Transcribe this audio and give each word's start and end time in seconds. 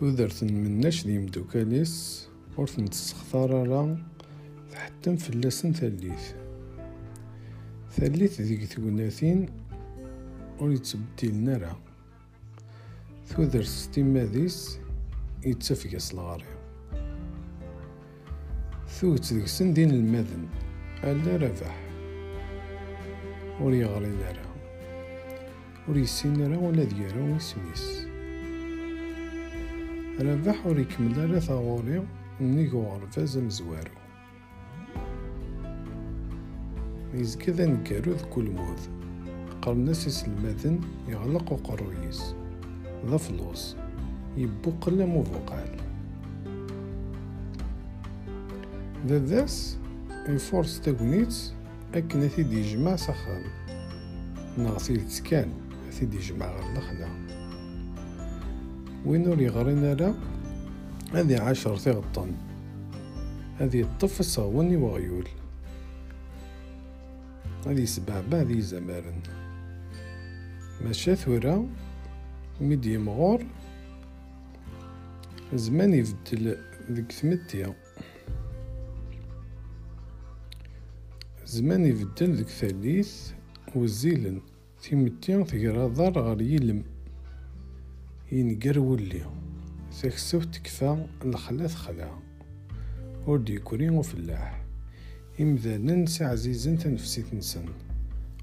tudert 0.00 0.42
مناش 0.42 1.06
دي 1.06 1.18
مدوكاليس 1.18 2.28
ور 2.56 2.66
تنتسخطار 2.66 3.68
راه 3.68 3.96
تحتم 4.72 5.16
فلاسن 5.16 5.72
ثاليث 5.72 6.32
ثاليث 7.92 8.40
ديك 8.40 8.64
ثقناثين 8.64 9.48
ور 10.60 10.72
يتبدلنا 10.72 11.56
راه 11.56 11.78
تودرت 13.30 13.66
ستيماديس 13.66 14.78
يتفق 15.44 15.98
صلغاري 15.98 16.44
ثوت 18.88 19.32
ديك 19.32 19.62
دين 19.62 19.90
المذن 19.90 20.48
ألا 21.04 21.36
ربح 21.36 21.82
ور 23.60 23.74
يغرين 23.74 24.20
راه 24.20 24.54
ور 25.88 25.96
يسين 25.96 26.52
راه 26.52 26.58
ولا 26.58 26.84
ديالو 26.84 27.38
ربح 30.20 30.66
ور 30.66 30.78
يكمل 30.78 31.30
راه 31.30 31.38
ثاغوري 31.38 32.06
نيك 32.40 32.74
غرفاز 32.74 33.38
مزوارو 33.38 33.90
يزكى 37.14 37.50
ذا 37.50 37.66
نكارو 37.66 38.12
ذكو 38.12 38.40
الموذ 38.40 38.80
قرناس 39.62 40.06
يسلماذن 40.06 40.80
يغلق 41.08 41.60
قرويس 41.64 42.34
ذا 43.06 43.16
فلوس. 43.16 43.76
يبوقل 44.36 45.06
مو 45.06 45.24
فوقال. 45.24 45.76
ذا 49.06 49.18
ذاس 49.18 49.78
يفورس 50.28 50.80
تاكونيت 50.80 51.34
أكن 51.94 52.22
أثيد 52.22 52.52
يجمع 52.52 52.96
سخان. 52.96 53.42
نغسيل 54.58 55.06
تسكان 55.06 55.52
أثيد 55.88 56.14
يجمع 56.14 56.46
غير 56.46 56.76
الخلا 56.76 57.08
وين 59.06 59.28
ور 59.28 59.40
يغرينا 59.40 59.94
لا 59.94 60.14
هذه 61.12 61.40
عشر 61.40 61.76
تغطن 61.76 62.32
هذه 63.58 63.80
الطف 63.82 64.22
صاوني 64.22 64.76
وغيول. 64.76 65.28
هذه 67.66 67.84
سبع 67.84 68.20
بعد 68.30 68.58
زمارن. 68.58 69.20
ماشا 70.84 71.14
ثورا 71.14 71.66
ميد 72.60 72.86
يمغور 72.86 73.44
زمان 75.54 75.94
يبدل 75.94 76.58
ذيك 76.90 77.12
ثمتيا 77.12 77.74
زمان 81.44 81.86
يبدل 81.86 82.34
ذيك 82.34 82.48
ثاليث 82.48 83.32
وزيلن 83.74 84.40
ثمتيا 84.80 85.44
ثقرا 85.44 85.86
ضار 85.88 86.18
غير 86.18 86.82
ينقر 88.32 88.78
ولي 88.78 89.22
تكسو 90.02 90.40
تكفى 90.40 91.06
الخلاث 91.24 91.74
خلا 91.74 92.10
ور 93.26 93.38
ديكوري 93.38 93.90
وفلاح. 93.90 94.64
إمذانا 95.40 96.06
سي 96.06 96.24
عزيزا 96.24 96.76
تنفسيت 96.76 97.34
نسن 97.34 97.64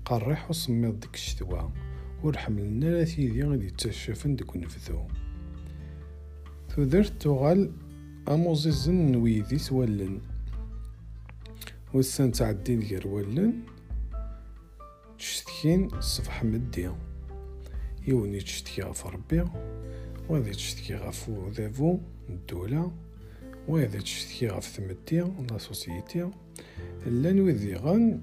قرح 0.06 0.50
وصميض 0.50 1.00
ديك 1.00 1.14
الشتوى 1.14 1.72
ور 2.24 2.38
حملنا 2.38 2.86
لا 2.86 3.04
تيدي 3.04 3.44
غادي 3.44 3.68
يتشافن 3.68 4.36
ديك 4.36 4.58
نفذو 4.58 5.08
تودرت 6.76 7.22
تغال 7.22 7.72
أموزيزن 8.28 9.16
ويدي 9.16 9.58
سوالن. 9.58 10.22
وسان 11.94 12.32
تعدي 12.32 12.76
ديال 12.76 13.08
ولن 13.08 13.54
تشتكين 15.18 15.86
الصبح 15.86 16.44
مدي 16.44 16.90
يوني 18.08 18.40
تشتكي 18.40 18.82
غف 18.82 19.08
ربي 19.08 19.46
وهذا 20.30 20.52
تشتكي 20.52 20.96
غف 20.96 21.30
ذافو 21.52 22.00
الدولة 22.30 22.92
وهذا 23.68 24.00
تشتكي 24.00 24.48
غف 24.48 24.66
ثمتي 24.66 25.20
لا 25.52 25.58
سوسيتي 25.58 26.30
لأن 27.06 27.40
وذي 27.40 27.76
غان 27.76 28.22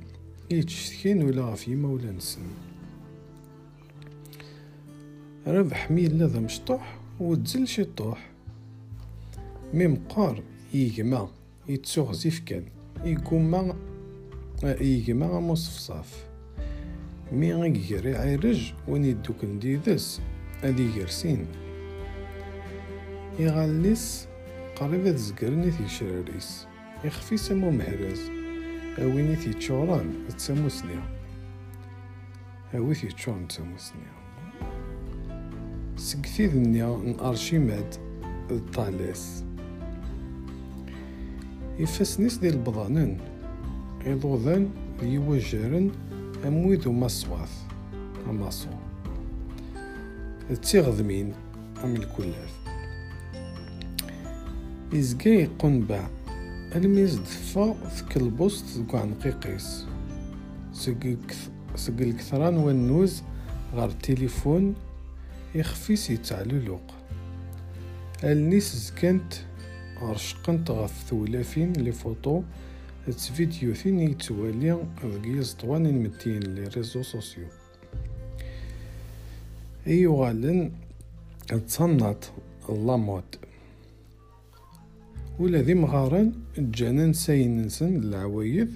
يتشتكين 0.50 1.22
ولا 1.22 1.42
غف 1.42 1.68
يما 1.68 1.88
ولا 1.88 2.12
نسن 2.12 2.40
ربح 5.46 5.90
ميل 5.90 6.18
لا 6.18 6.40
مشطوح 6.40 6.98
وتزل 7.20 7.68
شي 7.68 7.84
طوح 7.84 8.30
مي 9.74 9.86
مقار 9.86 10.42
يجمع 10.74 11.28
يتسوغ 11.68 12.12
زيفكان 12.12 12.64
يقوم 13.04 13.74
يجمع 14.64 15.40
مصفصاف 15.40 16.29
مي 17.32 17.54
غير 17.90 18.16
عيرج 18.16 18.72
وين 18.88 19.04
يدوك 19.04 19.44
نديدس 19.44 20.20
ادي 20.64 20.98
يرسين 21.00 21.46
قريبة 24.76 25.12
زقرني 25.12 25.70
في 25.70 25.88
شراريس 25.88 26.66
يخفي 27.04 27.36
سمو 27.36 27.70
مهراز 27.70 28.30
اويني 28.98 29.36
في 29.36 29.52
تشوران 29.52 30.12
تسمو 30.38 30.68
سنيا 30.68 31.02
اوي 32.74 32.94
في 32.94 33.08
تشوران 33.08 33.48
تسمو 33.48 33.78
سنيا 33.78 34.20
سكثي 35.96 36.46
ذنيا 36.46 37.14
ارشيماد 37.20 37.94
الطاليس 38.50 39.44
يفسنيس 41.78 42.36
ديال 42.36 42.54
البضانن 42.54 43.18
أمويد 46.46 46.86
ومصواث 46.86 47.52
أماصو 48.30 48.68
تيغذمين 50.62 51.32
أم 51.84 51.96
الكلاف 51.96 52.60
إزكاي 54.94 55.48
قنبع 55.58 56.06
الميز 56.74 57.16
دفا 57.16 57.76
ذك 57.96 58.16
البوست 58.16 58.64
ذكو 58.78 58.96
عنقيقيس 58.96 59.84
سق 61.76 62.00
الكثران 62.00 62.56
والنوز 62.56 63.22
غار 63.74 63.88
التليفون 63.88 64.74
يخفيس 65.54 66.10
يتعللوق 66.10 66.82
النيس 68.24 68.76
زكانت 68.76 69.34
غرشقنت 70.00 70.70
غف 70.70 71.04
ثولافين 71.10 71.72
لي 71.72 71.92
فوطو 71.92 72.42
فيديو 73.08 73.74
ثين 73.74 74.00
يتوالي 74.00 74.86
ذكي 75.04 75.42
زطوان 75.42 75.86
المتين 75.86 76.42
لي 76.42 76.64
ريزو 76.64 77.02
سوسيو 77.02 77.46
غالن 79.86 80.72
تصنط 81.48 82.32
اللامود 82.68 83.24
ولا 85.38 85.62
ذي 85.62 85.74
مغارن 85.74 86.32
جانن 86.58 87.12
ساين 87.12 87.62
نسن 87.62 87.96
العوايد 87.96 88.70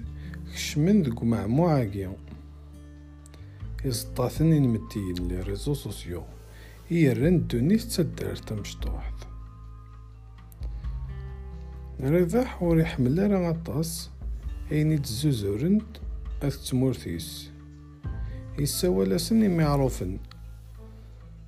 كشمن 0.53 1.03
ذك 1.03 1.23
معموعاكي 1.23 2.09
يزطاثن 3.85 4.53
المتين 4.53 5.27
لي 5.27 5.41
ريزو 5.41 5.73
سوسيو 5.73 6.23
يرن 6.91 7.47
دونيس 7.47 7.95
تدار 7.95 8.35
تمشطوح 8.35 9.15
ربح 11.99 12.63
ور 12.63 12.79
يحمل 12.79 13.31
راه 13.31 13.49
غطاس 13.49 14.09
أين 14.71 14.91
يتزوزورن 14.91 15.81
أث 16.43 16.69
تمورثيس 16.69 17.51
يسوال 18.59 19.13
أسن 19.13 19.57
معروفن 19.57 20.17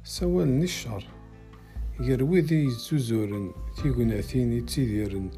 سوال 0.03 0.59
نشر 0.59 1.03
يروي 1.99 2.41
ذي 2.41 2.65
يزوزورن 2.65 3.51
تيغناثين 3.83 4.53
يتيديرن 4.53 5.29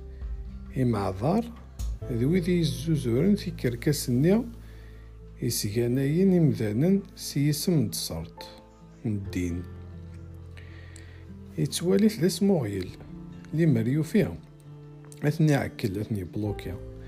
إمعذار 0.78 1.46
ذوي 2.12 2.40
ذي 2.40 2.60
يزوزورن 2.60 3.36
في 3.36 3.52
كركاس 3.52 4.10
النيا 4.10 4.46
يسجاناين 5.42 6.38
إمذانا 6.38 7.00
سيسم 7.16 7.80
نتصرت 7.80 8.44
الدين 9.06 9.64
يتوالي 11.58 12.10
ثلاث 12.10 12.44
مغيل 12.44 12.90
لي 13.54 13.66
مريو 13.66 14.04
فيهم 14.04 14.38
أثني 15.24 15.54
عكل 15.54 16.00
أثني 16.00 16.24
بلوكيا 16.24 16.99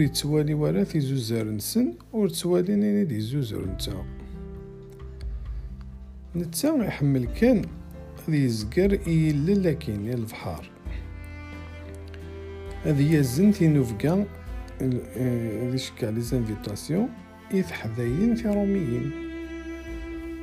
يتوالي 0.00 0.54
ولا 0.54 0.84
في 0.84 1.00
زوزار 1.00 1.44
نسن 1.44 1.94
ور 2.12 2.28
توالي 2.28 2.76
نيني 2.76 3.04
دي 3.04 3.20
زوزر 3.20 3.64
نتا 3.66 4.04
نتا 6.36 6.84
يحمل 6.84 7.24
كان 7.24 7.62
هذي 8.28 8.44
يزقر 8.44 8.98
إيلا 9.06 9.68
لكن 9.68 10.08
البحار 10.08 10.70
هذه 12.84 13.14
يزن 13.14 13.50
في 13.50 13.68
نوفكا 13.68 14.26
هذي 14.80 15.78
شكا 15.78 16.06
لي 16.06 16.20
زانفيتاسيون 16.20 17.08
إذ 17.54 17.64
حذاين 17.64 18.34
في 18.34 18.48
روميين 18.48 19.10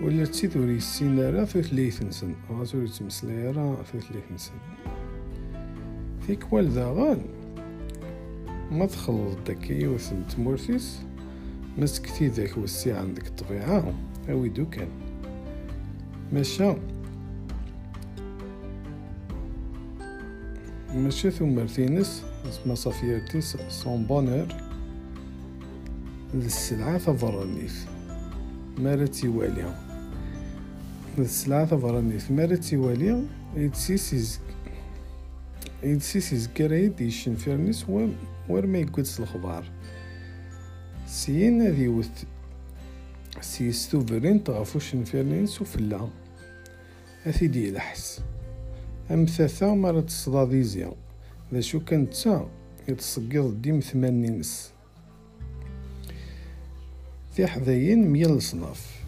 ولا 0.01 0.25
تسيد 0.25 0.57
وري 0.57 0.75
السين 0.75 1.19
راه 1.19 1.44
في 1.44 1.63
ثليث 1.63 2.04
نسن 2.04 2.36
غاسوري 2.51 2.88
تمسلاي 2.88 3.51
راه 3.51 3.84
في 3.84 4.00
ثليث 4.00 4.24
نسن 4.34 4.54
تيكوال 6.28 6.72
زاغال 6.72 7.22
ما 8.72 8.86
تخلط 8.86 9.38
داك 9.48 9.70
يوث 9.70 10.14
من 10.14 10.28
مسكتي 11.78 12.28
ما 12.28 12.28
ذاك 12.28 12.58
وسي 12.58 12.92
عندك 12.92 13.28
الطبيعة 13.28 13.94
أوي 14.30 14.50
دوكان 14.50 14.88
مشا 16.34 16.78
مشا 20.96 21.30
ثم 21.30 21.60
ثمرت 21.60 22.02
اسما 22.02 22.30
اسمها 22.50 22.76
صافيرتيس 22.76 23.58
سون 23.69 24.06
بونور 24.06 24.48
للسلعة 26.34 26.98
تفرنيث 26.98 27.86
مارتي 28.78 29.28
واليا 29.28 29.76
تيواليها 31.18 31.26
السلعة 31.26 31.66
مارتي 32.31 32.78
واليا 32.78 33.28
اتسيسيزك 33.58 34.53
يتسيسيز 35.83 36.47
كرايد 36.47 37.01
يشن 37.01 37.35
فيرنيس 37.35 37.89
ور 38.50 38.65
ما 38.65 38.77
يقدس 38.77 39.19
الخبار 39.19 39.65
سين 41.07 41.62
هذي 41.62 41.88
وث 41.88 42.24
سيستو 43.41 44.00
برين 44.00 44.44
تغفوش 44.44 44.95
نفيرنيس 44.95 45.62
وفلا 45.62 46.07
أثيدي 47.25 47.69
الحس 47.69 48.21
أم 49.12 49.25
ثاثا 49.25 49.68
مرة 49.68 50.01
تصداديزيا 50.01 50.91
ذا 51.53 51.62
شو 51.62 51.80
كانت 51.80 52.13
تا 52.13 52.50
يتسقيض 52.88 53.62
ديم 53.62 53.80
ثمانينس 53.80 54.71
في 57.33 57.47
حذاين 57.47 58.07
ميال 58.07 58.41
صناف 58.41 59.03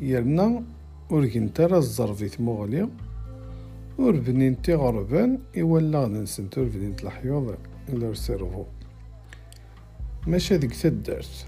يرنا 0.00 0.62
ورقين 1.10 1.52
ترى 1.52 1.78
الزرفي 1.78 2.28
ثموغليا 2.28 2.88
ور 4.02 4.16
بنين 4.16 4.62
تي 4.62 4.74
غربان 4.74 5.38
إولا 5.58 6.06
نسنت 6.06 6.58
ور 6.58 6.64
بنين 6.64 6.96
تلحيوض 6.96 7.54
إلا 7.88 8.14
سيرفو 8.14 8.64
ماشا 10.26 10.56
ديك 10.56 10.74
تدارت 10.76 11.46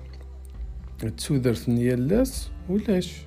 تسودرت 1.17 1.69
نيالاس 1.69 2.51
ولاش 2.69 3.27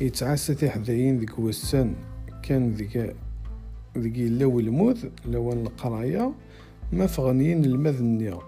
يتعاسى 0.00 0.54
تحذاين 0.54 1.18
ديك 1.18 1.38
وسان 1.38 1.94
كان 2.42 2.74
ديك 2.74 3.16
ديك 3.96 4.18
لو 4.18 4.60
الموت 4.60 4.98
لو 5.26 5.52
القراية 5.52 6.32
ما 6.92 7.06
فغنيين 7.06 7.64
المذنية 7.64 8.38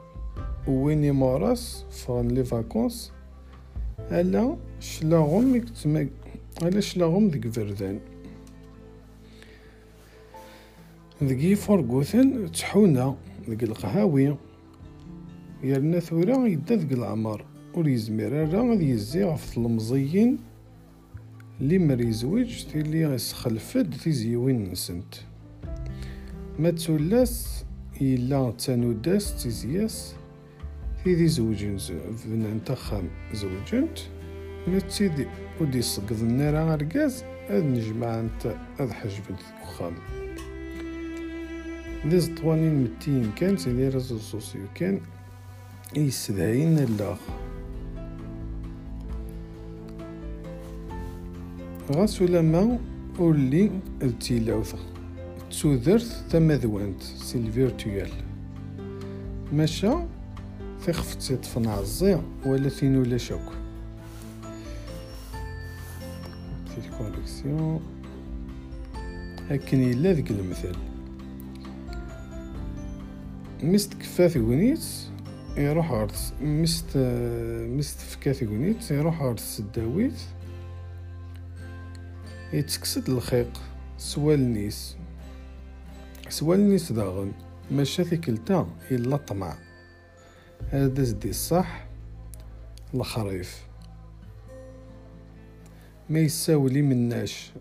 ويني 0.69 1.13
موراس 1.13 1.85
فغن 1.91 2.29
لي 2.29 2.45
فاكونس 2.45 3.13
الا 4.11 4.57
شلاغم 4.81 5.57
يكتما 5.57 6.09
الا 6.63 6.81
شلاغم 6.81 7.29
ديك 7.29 7.47
ديك 11.23 11.59
فرقوثن 11.59 12.53
تحونا 12.53 13.17
ديك 13.49 13.63
القهاوي 13.63 14.37
يرنا 15.63 16.01
ثورا 16.01 16.47
يدا 16.47 16.75
ديك 16.75 16.93
العمر 16.93 17.45
ور 17.75 17.89
يزمر 17.89 18.33
راه 18.33 18.69
غادي 18.71 18.91
يزي 18.91 19.25
غف 19.25 19.59
المزيين 19.59 20.39
اللي 21.61 21.79
مر 21.79 22.01
يزوج 22.01 22.65
تيلي 22.65 23.01
يسخلفد 23.01 23.95
تيزيوين 23.95 24.71
نسنت 24.71 25.15
ما 26.59 26.71
تولاس 26.71 27.65
إلا 28.01 28.51
تانوداس 28.51 29.43
تيزياس 29.43 30.15
تيدي 31.05 31.29
زوجين 31.29 31.77
بنان 32.27 32.65
تخام 32.65 33.09
زوجنت 33.33 33.99
ما 34.67 34.79
تيدي 34.79 35.27
ودي 35.61 35.79
يسقط 35.79 36.21
النار 36.23 36.55
غرقاز 36.55 37.25
هاد 37.49 37.65
نجمع 37.65 38.21
انت 38.21 38.57
هاد 38.79 38.91
حجبت 38.91 39.43
وخام 39.63 39.95
ذي 42.07 42.21
زطوانين 42.21 42.85
متين 42.85 43.33
كان 43.37 43.57
سيدي 43.57 43.89
رازو 43.89 44.19
سوسيو 44.19 44.63
كان 44.75 45.01
يسدعين 45.97 46.79
اللاغ 46.79 47.17
غاس 51.93 52.23
ولا 52.23 52.43
ما 52.43 52.79
ولي 53.19 53.71
التيلاوث 54.03 54.75
تسودرت 55.51 56.25
تمذوانت 56.31 57.03
سي 57.03 57.39
الفيرتوال 57.39 58.11
ماشا؟ 59.53 60.09
تخفت 60.87 61.33
تطفن 61.33 61.67
عزي 61.67 62.19
ولا 62.47 62.69
فين 62.69 62.97
ولا 62.97 63.17
شوك. 63.17 63.53
في 66.67 66.91
كونيكسيون 66.99 67.81
هكن 69.51 69.91
إلا 69.91 70.13
ذيك 70.13 70.31
المثال. 70.31 70.94
مست 73.63 73.95
كفاث 73.95 74.37
ونيت 74.37 74.85
يروح 75.57 75.93
عرس 75.93 76.33
مست 76.43 76.97
مست 77.69 77.99
فكاث 78.01 78.43
ونيت 78.43 78.91
يروح 78.91 79.23
عرس 79.23 79.61
الداويت 79.61 80.21
يتكسد 82.53 83.09
الخيق 83.09 83.61
سوا 83.99 84.35
النيس 84.35 84.97
سوا 86.29 86.55
النيس 86.55 86.93
داغن 86.93 87.33
ماشا 87.71 88.03
ثيكلتا 88.03 88.69
إلا 88.91 89.17
طمع. 89.17 89.57
هذا 90.71 91.03
زدي 91.03 91.31
الصح 91.31 91.87
الخريف 92.95 93.67
ما 96.11 96.19
يساولي 96.19 96.83
مناش 96.83 97.53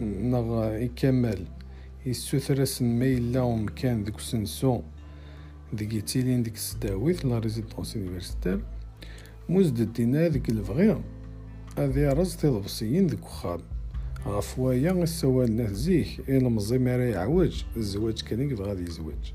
نغ 0.00 0.74
يكمل 0.74 1.46
يسوثرس 2.06 2.82
ما 2.82 3.04
إلا 3.04 3.40
ومكان 3.40 4.04
ديك 4.04 4.20
سنسو. 4.20 4.80
ديك 5.72 5.94
يتيلين 5.94 6.42
ديك 6.42 6.54
السداويت 6.54 7.24
لا 7.24 7.38
ريزيدونس 7.38 7.96
يونيفرسيتير. 7.96 8.64
مزد 9.48 9.92
دينا 9.92 10.28
ديك 10.28 10.48
الفغي 10.48 11.02
هذي 11.78 12.08
رز 12.08 12.36
تيضبسيين 12.36 13.06
ديك 13.06 13.24
وخام 13.24 13.60
غف 14.26 14.58
وايا 14.58 14.92
السوال 14.92 15.74
زيك. 15.74 16.20
إلا 16.28 16.48
مزي 16.48 16.78
ما 16.78 16.96
يعوج 16.96 17.64
الزواج 17.76 18.22
كان 18.22 18.40
يبغى 18.50 18.82
يزوج 18.82 19.32